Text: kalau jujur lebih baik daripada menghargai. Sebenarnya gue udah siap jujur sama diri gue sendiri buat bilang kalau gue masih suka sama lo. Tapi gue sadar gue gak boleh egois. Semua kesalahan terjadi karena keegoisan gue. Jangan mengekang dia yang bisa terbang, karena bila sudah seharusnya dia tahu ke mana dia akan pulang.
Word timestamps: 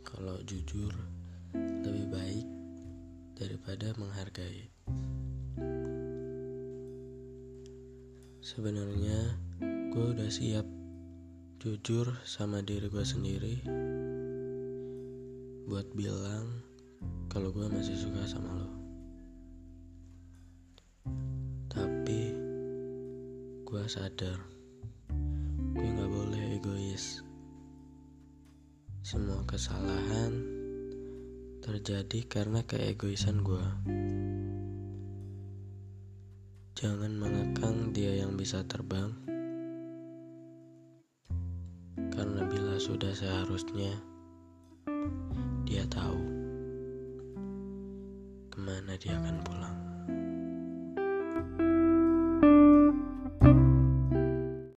kalau 0.00 0.40
jujur 0.48 0.88
lebih 1.84 2.08
baik 2.08 2.46
daripada 3.36 3.92
menghargai. 4.00 4.72
Sebenarnya 8.40 9.36
gue 9.92 10.06
udah 10.16 10.30
siap 10.32 10.64
jujur 11.60 12.16
sama 12.24 12.64
diri 12.64 12.88
gue 12.88 13.04
sendiri 13.04 13.60
buat 15.68 15.84
bilang 15.92 16.64
kalau 17.28 17.52
gue 17.52 17.68
masih 17.68 18.00
suka 18.00 18.24
sama 18.24 18.56
lo. 18.56 18.70
Tapi 21.68 22.20
gue 23.68 23.84
sadar 23.84 24.40
gue 25.76 25.88
gak 25.92 26.08
boleh 26.08 26.56
egois. 26.56 27.33
Semua 29.14 29.46
kesalahan 29.46 30.42
terjadi 31.62 32.26
karena 32.26 32.66
keegoisan 32.66 33.46
gue. 33.46 33.62
Jangan 36.74 37.14
mengekang 37.14 37.94
dia 37.94 38.10
yang 38.10 38.34
bisa 38.34 38.66
terbang, 38.66 39.14
karena 42.10 42.42
bila 42.50 42.74
sudah 42.74 43.14
seharusnya 43.14 43.94
dia 45.62 45.86
tahu 45.86 46.18
ke 48.50 48.58
mana 48.58 48.98
dia 48.98 49.14
akan 49.14 49.36
pulang. 49.46 49.78